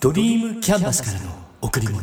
[0.00, 1.26] ドリームキャンバスからの
[1.60, 2.00] 贈り物。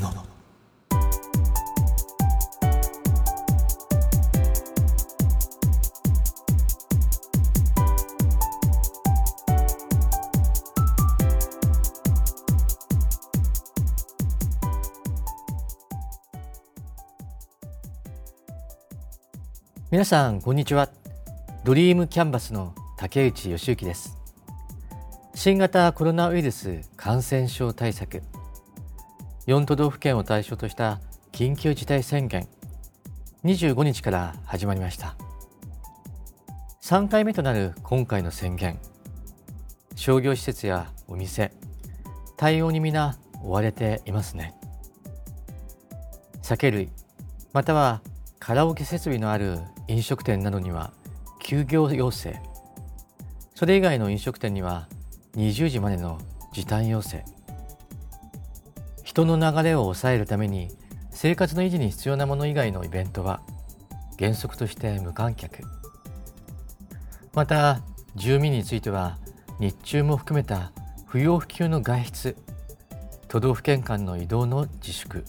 [19.89, 20.91] 皆さんこんにちは。
[21.63, 24.26] ドリームキャンバスの竹内義之です。
[25.39, 28.23] 新型コロナウイルス感染症対策。
[29.45, 30.99] 4都道府県を対象とした
[31.31, 32.47] 緊急事態宣言。
[33.43, 35.15] 25日から始まりました。
[36.81, 38.79] 3回目となる今回の宣言。
[39.95, 41.51] 商業施設やお店。
[42.35, 44.55] 対応に皆追われていますね。
[46.41, 46.89] 酒類。
[47.53, 48.01] または
[48.39, 50.93] カラオケ設備のある飲食店などには
[51.39, 52.33] 休業要請。
[53.53, 54.87] それ以外の飲食店には
[55.37, 56.17] 20時までの
[56.51, 57.23] 時短要請。
[59.03, 60.69] 人の流れを抑えるために
[61.11, 63.41] 生活の維持に必要なもの以外のイベントは
[64.17, 65.61] 原則として無観客。
[67.35, 67.81] また
[68.15, 69.19] 住民については
[69.59, 70.71] 日中も含めた
[71.05, 72.35] 不要不急の外出
[73.27, 75.23] 都道府県間の移動の自粛。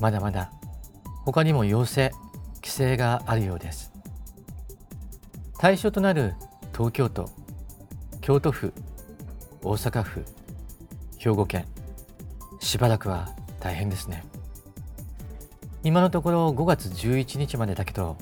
[0.00, 0.50] まだまだ
[1.26, 2.10] 他にも要請
[2.56, 3.92] 規制があるようです。
[5.58, 6.32] 対象となる
[6.72, 7.39] 東京都。
[8.20, 8.72] 京都府
[9.62, 10.24] 大阪府
[11.18, 11.66] 兵庫県
[12.60, 14.24] しばらくは大変ですね。
[15.82, 18.18] 今のところ5月11日までだけど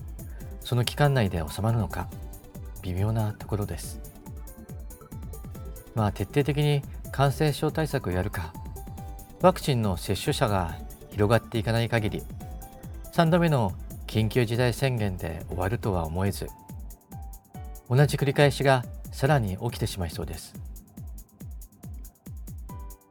[0.61, 2.09] その期間内で収まるのか
[2.83, 4.01] 微妙なところです。
[5.97, 8.53] まあ徹底的に感染症対策をやるか
[9.41, 10.77] ワクチンの接種者が
[11.11, 12.23] 広がっていかない限り
[13.13, 13.73] 3度目の
[14.07, 16.47] 緊急事態宣言で終わるとは思えず
[17.91, 18.85] 同じ繰り返しが
[19.19, 20.55] さらに起きてしまいそうです。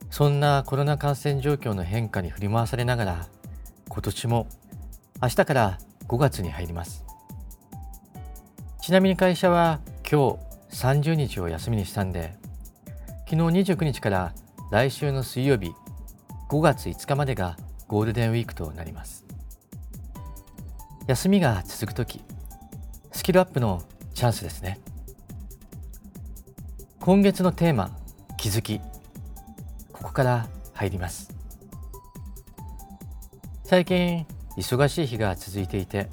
[0.09, 3.28] そんなコロナ感染状況の変化に振り回されながら
[3.90, 4.47] 今年も
[5.22, 7.03] 明日から5月に入ります。
[8.81, 10.40] ちなみに会社は今
[10.72, 12.35] 日30日を休みにしたんで
[13.29, 14.34] 昨日29日から
[14.72, 15.73] 来週の水曜日
[16.50, 17.57] 5月5日までが
[17.90, 19.25] ゴールデンウィークとなります。
[21.06, 22.22] 休みが続く時
[23.12, 24.79] スキルアップのチャンスですね。
[27.07, 27.97] 今月のテーマ
[28.35, 28.81] 気づき。
[29.94, 31.34] ここから入ります。
[33.63, 34.25] 最近
[34.57, 36.09] 忙しい日が続いていて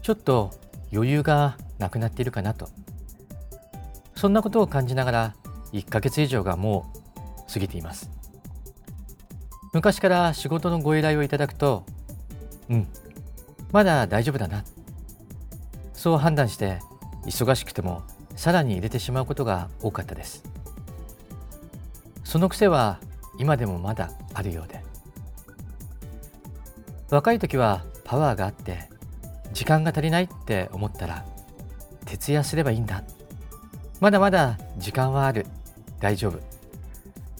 [0.00, 0.50] ちょっと
[0.94, 2.70] 余裕がなくなっているかなと。
[4.16, 5.34] そんなことを感じながら
[5.74, 6.90] 1ヶ月以上がも
[7.46, 8.10] う過ぎています。
[9.74, 11.84] 昔から仕事のご依頼をいただくと
[12.70, 12.88] うん
[13.72, 14.64] まだ大丈夫だな。
[15.92, 16.78] そう判断して
[17.26, 18.04] 忙しくても
[18.38, 20.44] さらに入れてしまうことが多かったです。
[22.22, 23.00] その癖は
[23.36, 24.80] 今でもまだあるようで。
[27.10, 28.90] 若い時はパワーがあって
[29.52, 31.24] 時間が足りないって思ったら
[32.04, 33.02] 徹夜すればいいんだ。
[33.98, 35.44] まだまだ時間はある。
[35.98, 36.38] 大丈夫。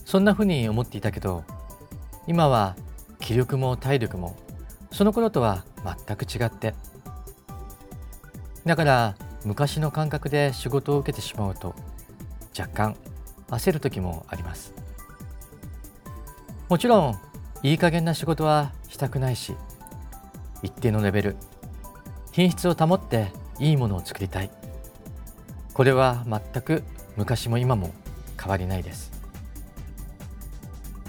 [0.03, 1.45] そんなふうに思っていたけど
[2.27, 2.75] 今は
[3.21, 4.35] 気力も体力も
[4.91, 5.63] その頃とは
[6.05, 6.75] 全く違って。
[8.65, 11.75] だから昔の感覚で仕事を受けてしまうと
[12.57, 12.95] 若干
[13.49, 14.73] 焦る時もあります。
[16.67, 17.15] もちろん
[17.63, 19.55] いい加減な仕事はしたくないし
[20.61, 21.35] 一定のレベル
[22.31, 24.51] 品質を保っていいものを作りたい。
[25.73, 26.83] これは全く
[27.15, 27.93] 昔も今も
[28.39, 29.11] 変わりないです。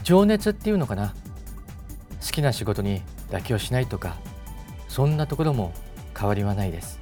[0.02, 1.14] 情熱っていうのかな。
[2.24, 4.16] 好きな仕事に妥協しないとか
[4.88, 5.72] そんなところも
[6.16, 7.00] 変わりはないです。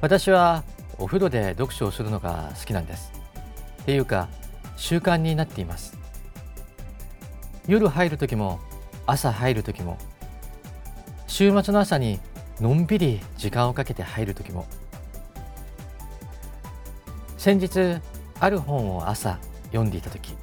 [0.00, 0.62] 私は
[0.98, 3.12] お風呂で読書をするのが好きなんです。
[3.82, 4.28] っていうか
[4.76, 5.96] 習慣になっています。
[7.66, 8.60] 夜入る時も
[9.06, 9.98] 朝入る時も
[11.26, 12.20] 週末の朝に
[12.60, 14.66] のんびり時間をかけて入る時も。
[17.38, 18.00] 先日
[18.40, 20.34] ある本を朝読んでいた時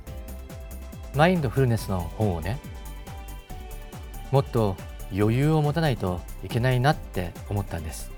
[1.16, 2.60] マインドフルネスの本をね
[4.32, 4.78] もっと
[5.12, 8.10] 余裕を持たないといけないなって思ったんです。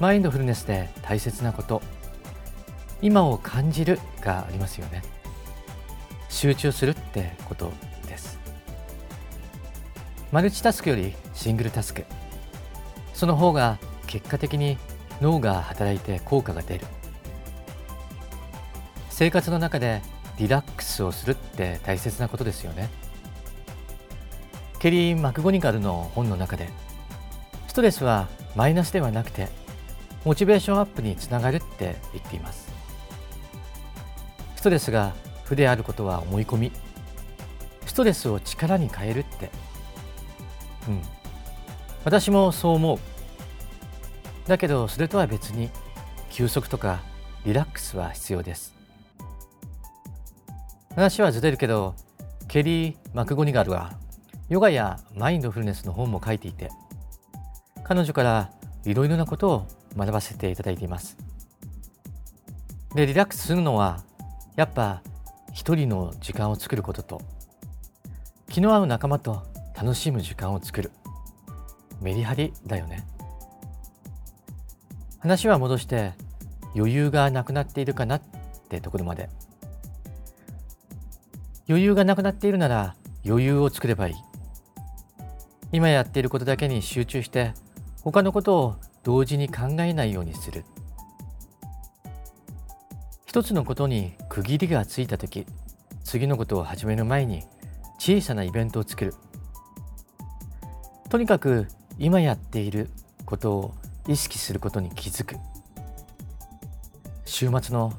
[0.00, 1.82] マインドフルネスで大切なこと。
[3.02, 5.02] 今を感じるがありますよね。
[6.28, 7.72] 集中するってこと
[8.06, 8.38] です。
[10.30, 12.04] マルチタスクよりシングルタスク。
[13.12, 14.78] その方が結果的に
[15.20, 16.86] 脳が働いて効果が出る。
[19.10, 20.00] 生活の中で
[20.38, 22.88] リラックスをするって大切なことですよね。
[24.78, 26.68] ケリー・マクゴニカルの本の中で
[27.66, 29.48] ストレスはマイナスではなくて
[30.24, 32.68] モチベーションアップにつながるって言っています。
[34.56, 36.72] ストレスが負であることは思い込み。
[37.86, 39.50] ストレスを力に変えるって。
[40.88, 41.02] うん。
[42.04, 42.98] 私もそう思う。
[44.48, 45.70] だけどそれとは別に
[46.30, 47.00] 休息とか
[47.44, 48.74] リラックスは必要です。
[50.94, 51.94] 話はずれるけど
[52.48, 53.92] ケリー・マクゴニガルは
[54.48, 56.70] ヨガやマインドフルネスの本も書いていて
[57.84, 58.50] 彼女から
[58.84, 61.16] いろいろなことを学ばせていただいています。
[62.94, 64.02] でリラックスするのは
[64.56, 65.02] やっぱ
[65.52, 67.20] 一人の時間を作ることと
[68.48, 69.42] 気の合う仲間と
[69.76, 70.90] 楽しむ時間を作る。
[72.00, 73.06] メリハリだよね。
[75.18, 76.12] 話は戻して
[76.74, 78.22] 余裕がなくなっているかなっ
[78.68, 79.28] てところまで。
[81.68, 82.94] 余裕がなくなっているなら
[83.26, 84.14] 余裕を作ればいい。
[85.70, 87.52] 今やっていることだけに集中して
[88.02, 88.76] 他のことを
[89.08, 90.66] 同時に考えないようにする。
[93.24, 95.46] 一つのことに区切りがついた時
[96.04, 97.42] 次のことを始める前に
[97.98, 99.14] 小さなイベントを作る。
[101.08, 101.68] とにかく
[101.98, 102.90] 今やっている
[103.24, 103.74] ことを
[104.06, 105.36] 意識することに気づく。
[107.24, 107.94] 週末の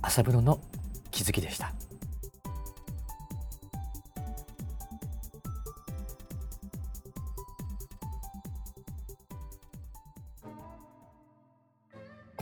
[0.00, 0.60] 朝風呂の
[1.10, 1.72] 気づきでした。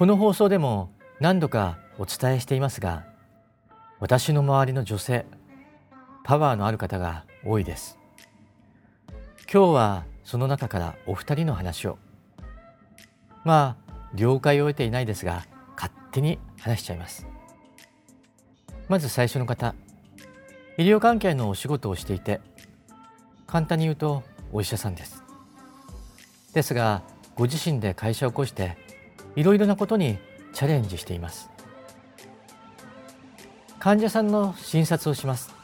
[0.00, 3.05] この放送でも何度かお伝えしていますが
[3.99, 5.26] 私の周りの女性
[6.25, 7.99] パワーのある方が多いです。
[9.52, 11.99] 今日はその中からお二人の話を。
[13.44, 15.44] まあ了解を得ていないですが
[15.76, 17.26] 勝手に話しちゃいます。
[18.88, 19.75] まず最初の方
[20.79, 22.41] 医療関係のお仕事をしていて
[23.47, 25.23] 簡単に言うとお医者さんです。
[26.55, 27.02] ですが
[27.35, 28.79] ご自身で会社を起こして
[29.37, 30.19] いろいろなことに
[30.53, 31.49] チャレンジしています。
[33.79, 35.55] 患者さんの診察をします。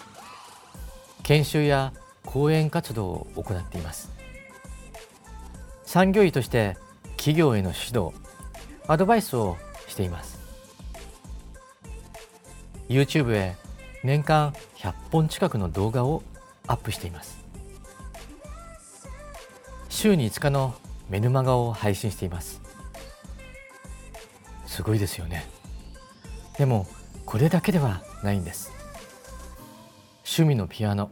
[1.23, 1.93] 研修や
[2.25, 4.11] 講演活動を行っています。
[5.85, 6.77] 産業医として
[7.17, 8.13] 企業への指導
[8.87, 9.57] アドバイスを
[9.89, 10.39] しています。
[12.89, 13.57] YouTube へ
[14.05, 16.23] 年間100本近くの動画を
[16.67, 17.39] アップしています。
[19.89, 20.75] 週に5日の
[21.09, 22.66] メルマガを配信しています。
[24.77, 25.47] すごいですよね。
[26.59, 26.87] でも
[27.25, 28.71] これだけではないんです。
[30.19, 31.11] 趣味のピアノ。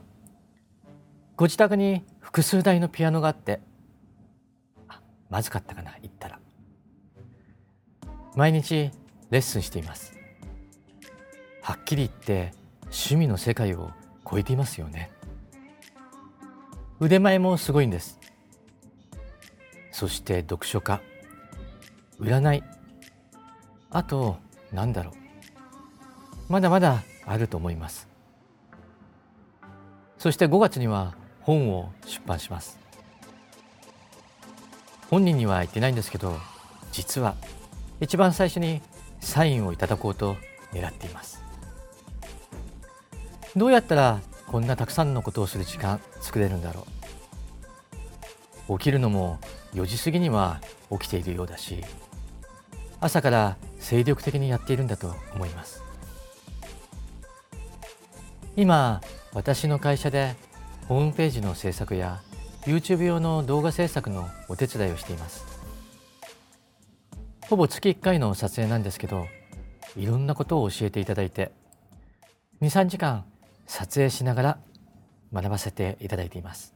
[1.34, 3.60] ご自宅に複数台のピアノがあって。
[4.86, 5.00] あ
[5.30, 6.38] まずかったかな言ったら。
[8.36, 8.90] 毎日
[9.30, 10.12] レッスンしています。
[11.62, 12.52] はっきり言って
[12.82, 13.92] 趣味の世界を
[14.30, 15.10] 超えていますよね。
[17.00, 18.20] 腕前もすごいんです。
[19.90, 21.00] そして読書家。
[22.20, 22.73] 占い。
[23.94, 24.36] あと
[24.72, 25.14] なんだろう。
[26.52, 28.08] まだまだあると思います。
[30.18, 32.78] そして5月には本を出版します。
[35.10, 36.36] 本人には言ってないんですけど
[36.90, 37.36] 実は
[38.00, 38.82] 一番最初に
[39.20, 40.36] サインをいただこうと
[40.72, 41.40] 狙っています。
[43.54, 46.84] どうやったらこんなたくさんのことをする時間作れるんだろ
[48.68, 48.76] う。
[48.76, 49.38] 起きるのも
[49.74, 50.60] 4時過ぎには
[50.90, 51.84] 起きているようだし
[53.00, 55.84] 朝から精力的にやっているんだと思います。
[58.56, 59.02] 今
[59.34, 60.36] 私の会社で
[60.88, 62.22] ホームページの制作や
[62.62, 65.44] YouTube 用の動画制作のお手伝いをしています。
[67.50, 69.26] ほぼ月1回の撮影なんですけど
[69.98, 71.52] いろんなことを教えていただいて
[72.62, 73.26] 23時間
[73.66, 74.58] 撮影しながら
[75.30, 76.74] 学ばせていただいています。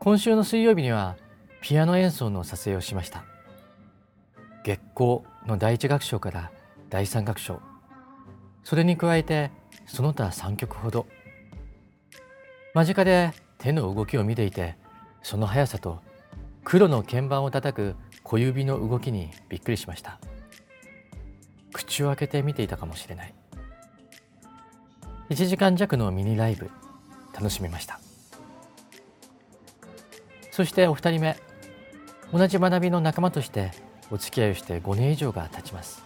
[0.00, 1.16] 今週の水曜日には
[1.60, 3.33] ピアノ演奏の撮影をしました。
[4.64, 6.50] 月光の第一楽章から
[6.88, 7.60] 第三楽章。
[8.62, 9.50] それに加えて
[9.86, 11.06] その他3曲ほど。
[12.72, 14.76] 間近で手の動きを見ていて
[15.22, 16.00] その速さと
[16.64, 20.18] 黒の鍵盤を叩く小指の動きにびっくりしました。
[21.74, 23.34] 口を開けて見ていたかもしれない。
[25.28, 26.70] 1時間弱のミニライブ
[27.34, 28.00] 楽しみました。
[30.50, 31.36] そしてお二人目
[32.32, 36.02] 同じ学びの仲間としてお付き合いをして5年以上が経ちます。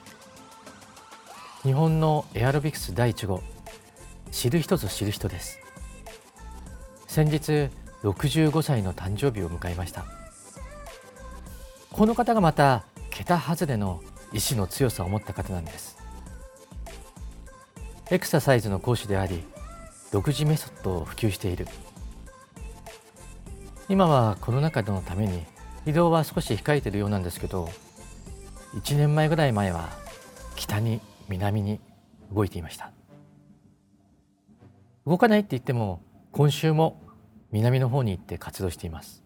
[1.62, 3.42] 日本のエアロビクス第1号。
[4.30, 5.58] 知る人ぞ知る人です。
[7.06, 7.70] 先日
[8.02, 10.04] 65歳の誕生日を迎えました。
[11.90, 14.00] この方がまた桁外れの
[14.32, 15.98] 意志の強さを持った方なんです。
[18.10, 19.42] エクササイズの講師であり
[20.12, 21.66] 独自メソッドを普及している。
[23.88, 25.44] 今はコロナ禍のために
[25.86, 27.70] 移動は少し控えているようなんですけど
[28.78, 29.88] 1年前ぐらい前は
[30.54, 31.80] 北に南に
[32.32, 32.92] 動いていました。
[35.04, 37.02] 動かないって言っても今週も
[37.50, 39.24] 南の方に行って活動しています。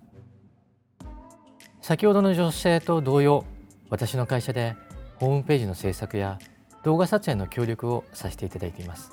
[1.82, 3.44] 先ほどの女性と同様
[3.90, 4.74] 私の会社で
[5.16, 6.38] ホームページの制作や
[6.82, 9.12] 動画撮影の協力をさせていただいています。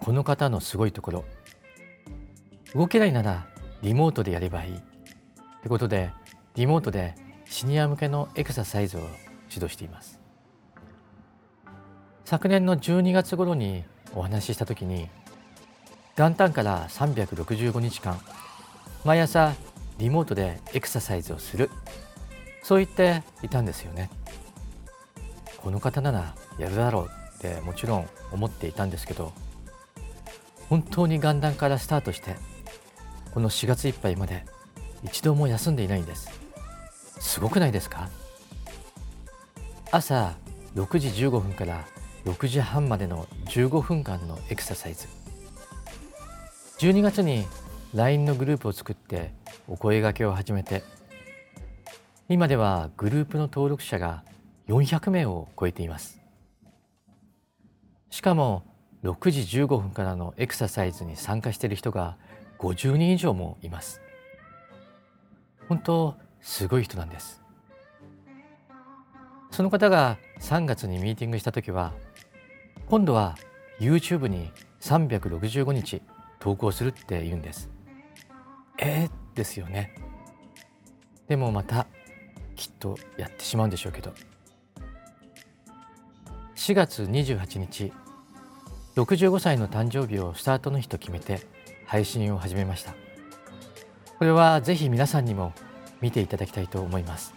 [0.00, 1.24] この方のすごいところ
[2.74, 3.46] 動けないなら
[3.82, 4.80] リモートでやればいいっ
[5.62, 6.10] てことで
[6.56, 7.14] リモートで
[7.48, 9.00] シニア向けのエクササイズを
[9.50, 10.20] 指導しています。
[12.24, 15.08] 昨年の12月頃にお話しした時に
[16.16, 18.20] 元旦から365日間
[19.04, 19.54] 毎朝
[19.96, 21.70] リモートでエクササイズをする
[22.62, 24.10] そう言っていたんですよね。
[25.56, 29.32] この方ならやるだろうってもちろん思っていたんですけど
[30.68, 32.36] 本当に元旦からスタートして
[33.32, 34.44] この4月いっぱいまで
[35.02, 36.47] 一度も休んでいないんです。
[37.20, 38.08] すごくないですか？
[39.90, 40.34] 朝
[40.74, 41.84] 6時15分から
[42.24, 45.08] 6時半までの15分間のエクササイズ。
[46.78, 47.46] 12月に
[47.94, 49.32] LINE のグループを作って
[49.66, 50.84] お声がけを始めて
[52.28, 54.22] 今ではグループの登録者が
[54.68, 56.20] 400名を超えています。
[58.10, 58.64] しかも
[59.02, 62.16] 6時15分からのエクササイズに参加している人が
[62.58, 64.00] 50人以上もいます。
[65.68, 66.14] 本当
[66.48, 67.42] すごい人なんです。
[69.50, 71.92] その方が3月にミーティングした時は
[72.86, 73.36] 今度は
[73.78, 74.50] YouTube に
[74.80, 76.00] 365日
[76.40, 77.68] 投稿するって言うんです。
[78.78, 79.94] えー、ですよね。
[81.28, 81.86] でもまた
[82.56, 84.14] きっとやってしまうんでしょうけど。
[86.56, 87.92] 4月28日
[88.96, 91.46] 65歳の誕生日をスタートの日と決めて
[91.84, 92.94] 配信を始めました。
[94.18, 95.52] これはぜひ皆さんにも
[96.00, 97.32] 見ていただきたいと思います。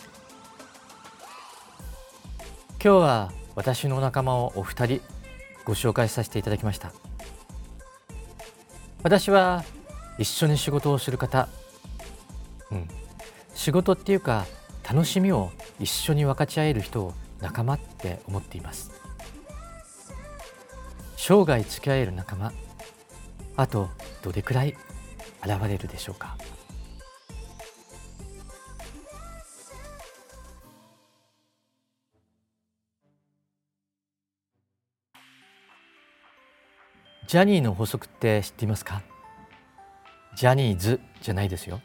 [2.84, 5.01] 今日は私の仲間をお二人
[5.65, 6.91] ご紹介させていただきました。
[9.03, 9.63] 私は
[10.18, 11.48] 一緒に仕事をする方、
[12.72, 12.88] うん、
[13.53, 14.46] 仕事っていうか
[14.88, 18.91] 楽しみを一緒に分かち合える人を仲間って思っています。
[21.18, 22.51] 生涯付き合える仲間。
[23.58, 23.89] あと
[24.24, 24.75] どれくらい
[25.44, 26.38] 現れるでしょうか。
[37.31, 39.01] ジャニーの法則って知っていますか？
[40.35, 41.79] ジャニーズじゃないですよ。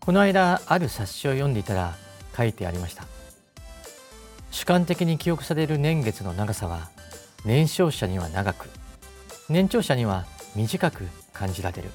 [0.00, 1.94] この間ある冊子を読んでいたら
[2.36, 3.04] 書いてありました。
[4.50, 6.90] 主観的に記憶される年月の長さは
[7.44, 8.68] 年少者には長く
[9.48, 10.26] 年長者には
[10.56, 11.90] 短く感じられる。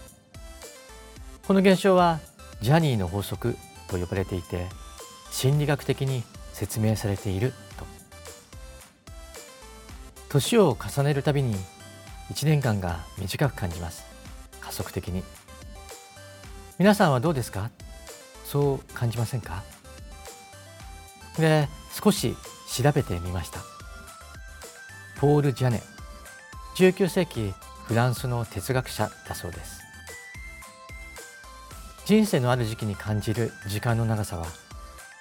[1.46, 2.22] この現象は
[2.62, 3.58] ジャニーの法則
[3.90, 4.68] と呼ばれていて
[5.32, 7.52] 心理学的に説明されている
[10.32, 11.58] 年を重ねるたびに
[12.32, 14.06] 1年間が短く感じます。
[14.62, 15.26] 加速的に。
[16.80, 17.70] 皆さんはどうですか？
[18.46, 19.62] そう感じませんか？
[21.38, 21.68] で
[22.02, 22.38] 少し
[22.74, 23.60] 調べてみました。
[25.20, 25.84] ポール・ジャネ
[26.78, 29.82] 19世紀フランスの哲学者だそうです。
[32.06, 34.48] 人生のある時期に感じる時間の長さは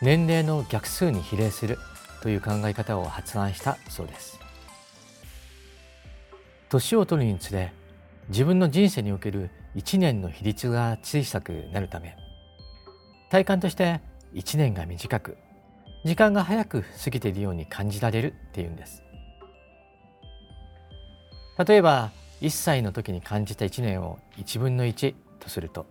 [0.01, 1.79] 年齢の逆数に比例する
[2.23, 4.39] という考え方を発案したそうです。
[6.71, 7.73] 年を取るにつれ
[8.29, 12.17] 自分の人生における1年の比率が小さくなるため
[13.29, 14.01] 体感として
[14.35, 15.37] 1年が短く
[16.05, 19.03] 時間が早く過ぎているように感じられるっていうんです。
[21.59, 22.11] 例えば
[22.41, 25.87] 1歳の時に感じた1年を1分の1とすると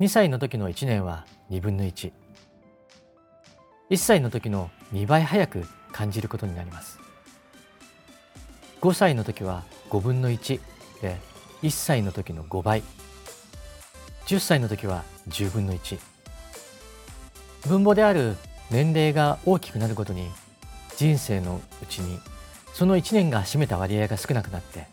[0.00, 2.12] 2歳の時の1年は2分の11
[3.94, 7.07] 歳の時の2倍早く感じることになります。
[8.80, 10.60] 5歳の時は5分の1
[11.02, 11.16] で
[11.62, 12.82] 1歳の時の5倍。
[14.26, 15.98] 10歳の時は10分の1
[17.66, 18.36] 分母である
[18.70, 20.28] 年齢が大きくなるごとに
[20.96, 22.20] 人生のうちに
[22.74, 24.86] その1年が占めた割合が少なくなって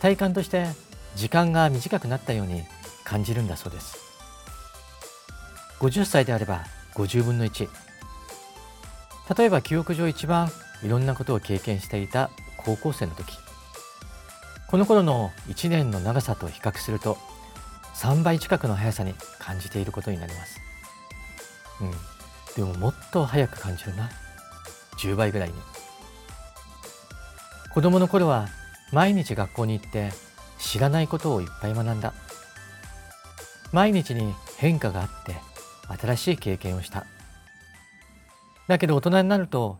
[0.00, 0.66] 体感として
[1.14, 2.64] 時間が短くなったように
[3.04, 3.96] 感じるんだそうです。
[5.78, 7.68] 50歳であれば50分の1
[9.38, 10.50] 例えば記憶上一番
[10.82, 13.38] いろんなことを経験していた高校生の時。
[14.68, 17.16] この頃の1年の長さと比較すると
[17.94, 20.60] 3倍近くの速さに感じていることになります、
[21.80, 21.90] うん、
[22.54, 24.10] でももっと早く感じるな。
[24.98, 25.54] 10倍ぐらいに。
[27.72, 28.48] 子供の頃は
[28.92, 30.12] 毎日学校に行って
[30.58, 32.12] 知らないことをいっぱい学んだ。
[33.72, 35.36] 毎日に変化があって
[36.00, 37.06] 新しい経験をした。
[38.66, 39.78] だけど大人になると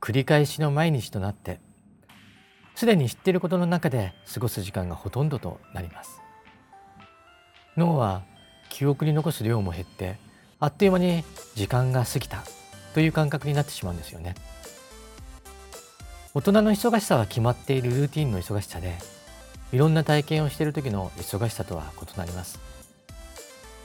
[0.00, 1.60] 繰り返しの毎日となって
[2.74, 6.20] すでに知っていることの中で過ごす時間がほとんどとなります。
[7.76, 8.22] 脳は
[8.68, 10.16] 記憶に残す量も減って
[10.60, 12.42] あっという間に時間が過ぎた
[12.94, 14.34] という感覚になってしまうんですよね。
[16.34, 18.98] 大人の忙しさは決まっているルーティンの忙しさで
[19.72, 22.58] いろんな体験をしている時の忙しさとは異なります、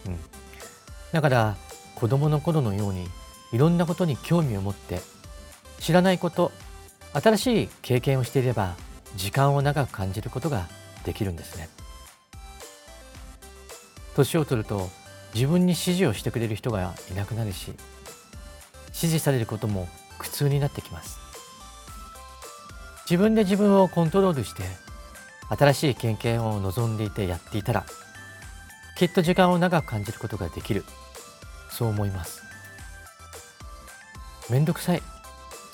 [0.08, 0.18] うん、
[1.12, 1.56] だから
[1.94, 3.08] 子供の頃のように
[3.54, 5.00] いろんなことに興味を持って
[5.80, 6.52] 知らないこと
[7.14, 8.76] 新しい経験をしていれば
[9.16, 10.68] 時間を長く感じることが
[11.06, 11.70] できるんですね。
[14.16, 14.90] 年を取ると
[15.34, 17.74] 自分に指示をしてくれる人がいなくなるし
[18.88, 19.88] 指示されることも
[20.18, 21.20] 苦痛になってきます。
[23.10, 24.64] 自分で自分をコントロールして
[25.50, 27.86] 新しい経験を望んでいてやっていたら
[28.98, 30.84] きっと時間を長く感じることができる。
[31.72, 32.44] そう思います。
[34.50, 35.02] めんどくさい。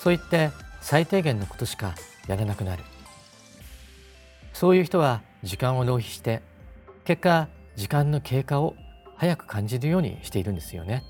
[0.00, 0.50] そう言って
[0.86, 1.96] 最低限のことしか
[2.28, 2.84] やらなくなる。
[4.52, 6.42] そういう人は時間を浪費して
[7.04, 8.76] 結果時間の経過を
[9.16, 11.02] 早く感じるようにしているんですよね。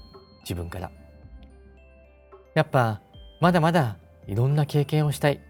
[0.44, 0.90] 自分から。
[2.54, 3.02] やっぱ
[3.42, 5.42] まだまだいろんな経験をしたい。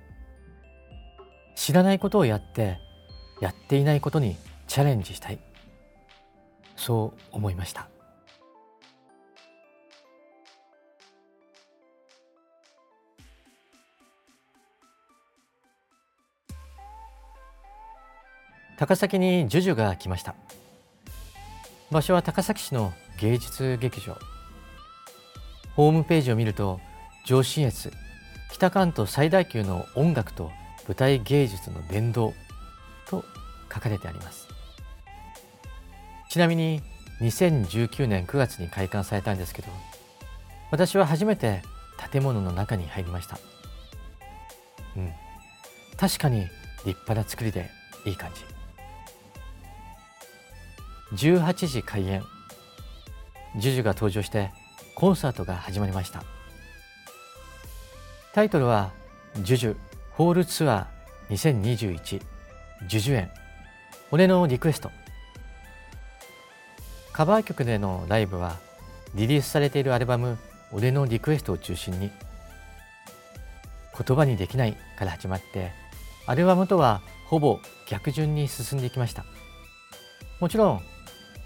[1.54, 2.78] 知らないことをやって
[3.40, 5.38] やっていないことにチャレンジしたい。
[6.74, 7.88] そう思いました。
[18.78, 20.34] 高崎にジュジュが来ました。
[21.90, 24.18] 場所は高崎市の芸術劇場。
[25.74, 26.80] ホームページを見ると
[27.24, 27.92] 上信越
[28.50, 30.50] 北関東最大級の音楽と
[30.86, 32.34] 舞台芸術の殿堂
[33.08, 33.24] と
[33.72, 34.46] 書かれてあります。
[36.28, 36.82] ちなみに
[37.22, 39.68] 2019年9月に開館されたんですけど
[40.70, 41.62] 私は初めて
[42.12, 43.38] 建物の中に入りました。
[44.96, 45.12] うん。
[45.96, 46.40] 確かに
[46.84, 47.70] 立派な作りで
[48.04, 48.55] いい感じ。
[51.14, 52.24] 18時開演。
[53.56, 54.50] ジュジュが登場して
[54.94, 56.24] コンサートが始まりました。
[58.34, 58.90] タイトルは
[59.40, 59.76] 「ジュジュ
[60.12, 63.30] ホールツアー2021ジュジュ園
[64.10, 64.90] 俺のリクエスト」
[67.12, 68.56] カバー曲でのライブは
[69.14, 70.38] リリースされているアルバム
[70.70, 72.10] 「俺のリクエスト」を中心に
[73.98, 75.72] 言葉にできないから始まって
[76.26, 79.24] アルバムとはほぼ逆順に進んでいきました。
[80.40, 80.95] もちろん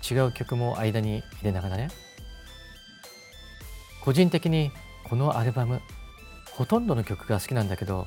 [0.09, 1.89] 違う曲も間に入れながらね
[4.03, 4.71] 個人的に
[5.09, 5.81] このアルバム
[6.53, 8.07] ほとんどの曲が好きなんだけど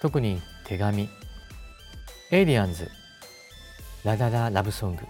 [0.00, 1.08] 特に「手紙」
[2.30, 2.90] 「エイリアンズ」
[4.04, 5.02] 「La La La Love Song」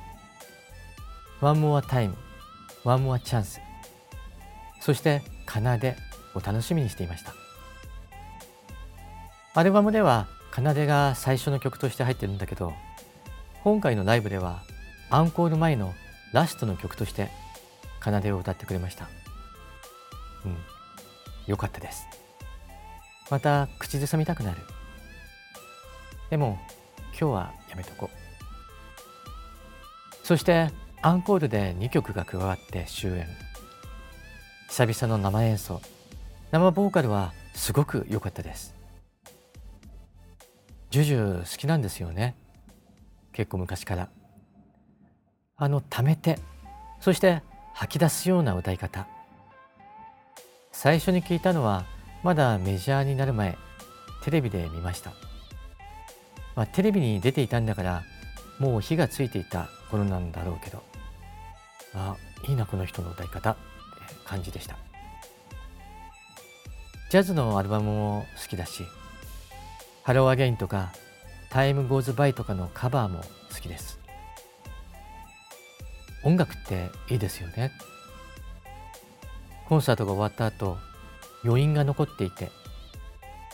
[1.40, 2.16] 「One More Time」
[2.84, 3.60] 「One More Chance」
[4.80, 5.96] そして「奏」
[6.34, 7.34] を楽しみにしていました。
[9.56, 12.74] アルバムでは「奏で」が最初の曲として入ってるんだけど
[13.62, 14.64] 今回のライブでは
[15.10, 15.94] アンコール前の
[16.32, 17.30] ラストの曲として
[18.02, 19.08] 奏でを歌ってくれました。
[20.44, 20.56] うん。
[21.46, 22.06] よかったです。
[23.30, 24.58] また口ずさみたくなる。
[26.30, 26.58] でも
[27.18, 30.26] 今日はやめとこう。
[30.26, 30.70] そして
[31.02, 33.26] アンコールで2曲が加わって終演。
[34.68, 35.80] 久々の生演奏。
[36.50, 38.74] 生ボーカルはすごく良かったです。
[40.90, 42.36] ジュジュ好きなんですよね。
[43.32, 44.08] 結構昔から。
[45.56, 46.38] あの溜めて
[47.00, 47.42] そして
[47.74, 49.06] 吐き出すような歌い方。
[50.72, 51.84] 最初に聞いたのは
[52.22, 53.56] まだメジャーになる前
[54.22, 55.12] テレビで見ました、
[56.56, 58.02] まあ、テレビに出ていたんだから
[58.58, 60.82] もう火がついていた頃なんだろうけど。
[61.94, 62.16] あ
[62.48, 63.52] いいなこの人の歌い方。
[63.52, 63.60] って
[64.24, 64.76] 感じでした。
[67.10, 68.82] ジャズのアルバムも好きだし
[70.02, 70.92] 「Hello Again とか
[71.48, 73.20] 「Time Goes By とかのカバーも
[73.52, 74.03] 好きです。
[76.24, 77.70] 音楽っていいですよね。
[79.68, 80.78] コンサートが終わった後
[81.44, 82.50] 余韻が残っていて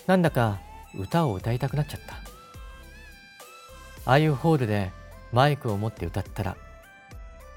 [0.07, 0.61] なんだか
[0.97, 2.15] 歌を歌いたくなっちゃった。
[4.07, 4.93] ああいうホールで
[5.33, 6.57] マイクを持って歌ったら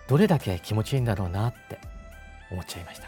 [0.07, 1.79] どれだけ気持ちいいんだろうなって
[2.51, 3.07] 思っちゃいました。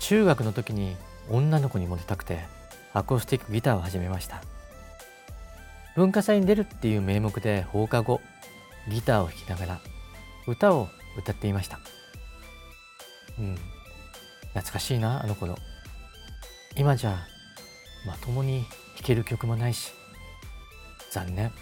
[0.00, 0.96] 中学の時に
[1.30, 2.40] 女の子にモテたくて
[2.92, 4.42] アコースティックギターを始めました。
[5.96, 8.20] 文化祭に出るっていう名目で放課後
[8.88, 9.80] ギターを弾きながら
[10.46, 11.78] 歌を歌っていました。
[13.38, 13.54] うん。
[14.48, 15.56] 懐かしいなあの頃。
[16.76, 17.18] 今じゃ
[18.06, 18.62] まともに
[18.96, 19.92] 弾ける曲もないし。
[21.10, 21.52] 残念。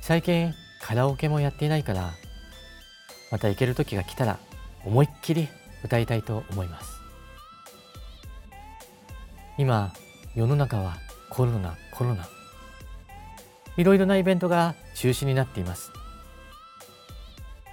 [0.00, 2.14] 最近カラオケもやっていないから
[3.30, 4.38] また行ける時が来たら
[4.84, 5.48] 思いっきり
[5.84, 7.00] 歌いたいと思います。
[9.58, 9.92] 今
[10.34, 10.96] 世の中は
[11.30, 12.26] コロナコロナ。
[13.76, 15.92] いろいろなイベントが中止になっています。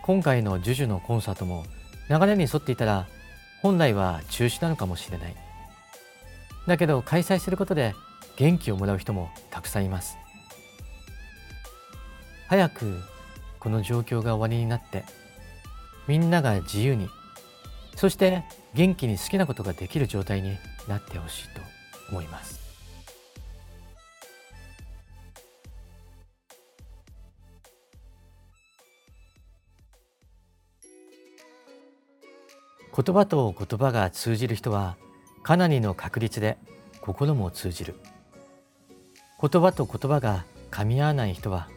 [0.04, 1.66] 今回の JUJU のコンサートも
[2.10, 3.08] 流れに沿っていたら
[3.62, 5.36] 本来は中止なのかもしれない。
[6.68, 7.94] だけど開催することで
[8.38, 10.18] 元気をもらう人もたくさんいます。
[12.48, 13.02] 早く
[13.60, 15.04] この状況が終わりになって
[16.08, 17.10] みんなが自由に
[17.96, 20.58] そして元気に好きなことができる状態に
[20.88, 21.62] なってほしいと
[22.10, 22.59] 思います。
[33.02, 34.98] 言葉と言葉が通じる人は
[35.42, 36.58] かなりの確率で
[37.00, 37.96] 心も通じる。
[39.42, 41.70] 言葉と言葉が噛み合わない人は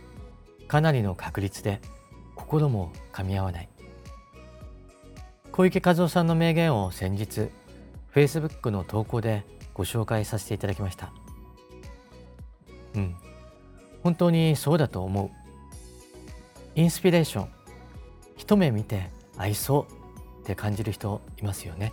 [0.67, 1.81] かなりの確率で
[2.35, 3.69] 心も噛み合わない
[5.53, 7.51] 小池和夫さんの名言を先日
[8.13, 11.13] Facebook の投稿でご紹介させていただきました。
[12.97, 13.15] うん。
[14.03, 15.31] 本当にそうだと思う。
[16.75, 17.49] インスピレーション。
[18.37, 20.02] 一目見て合いそう。
[20.43, 21.93] って感じる人いますよね。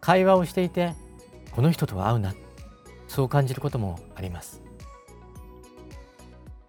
[0.00, 0.94] 会話をしていて
[1.52, 2.34] この人とは合うな。
[3.08, 4.62] そう感じることもあります。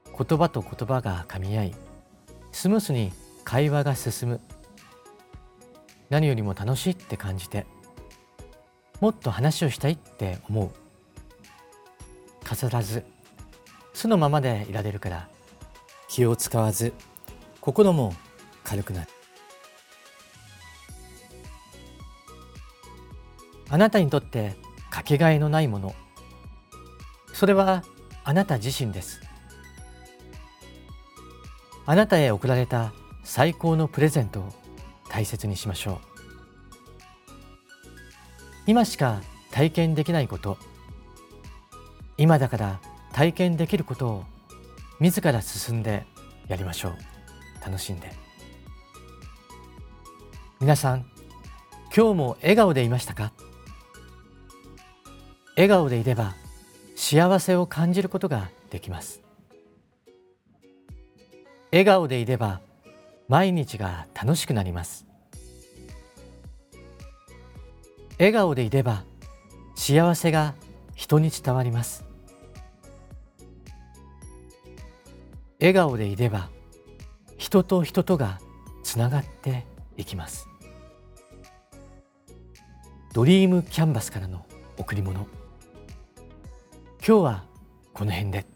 [0.06, 1.76] 言葉と言葉が噛み合い
[2.52, 3.12] スムースに
[3.46, 4.42] 会話が進む。
[6.10, 7.66] 何よりも楽しいって感じて
[9.00, 10.72] もっと話をしたいって思う。
[12.44, 13.06] 飾らず
[13.94, 15.30] 素のままでいられるから
[16.10, 16.94] 気を使わず
[17.62, 18.14] 心も
[18.66, 19.13] 軽くなる。
[23.74, 24.54] あなたにとって
[24.92, 25.96] かけがえのないもの。
[27.34, 27.84] それは
[28.24, 29.20] あなた自身です。
[31.88, 34.54] あなたへ贈られた最高のプレゼントを
[35.10, 35.98] 大切にしましょう。
[38.68, 40.60] 今しか体験できないこと。
[42.20, 42.80] 今だから
[43.12, 44.24] 体験できることを
[45.00, 46.06] 自ら進んで
[46.48, 46.98] やりましょう。
[47.66, 48.12] 楽しんで。
[50.60, 51.08] 皆さん
[51.86, 53.34] 今日も笑顔でいましたか？
[55.56, 56.34] 笑顔でいれば
[56.96, 59.22] 幸せを感じることができます。
[61.72, 62.62] 笑顔でいれば
[63.28, 65.06] 毎日が楽しくなります。
[68.18, 69.04] 笑顔でいれば
[69.76, 70.56] 幸せが
[70.96, 72.04] 人に伝わります。
[75.60, 76.50] 笑顔でいれば
[77.38, 78.40] 人と人とが
[78.84, 79.66] つながって
[79.98, 80.48] いきます。
[83.14, 84.46] ドリームキャンバスからの
[84.78, 85.28] 贈り物。
[87.06, 87.44] 今日は
[87.94, 88.53] この辺で。